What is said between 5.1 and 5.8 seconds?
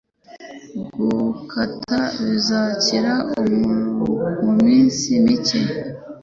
mike.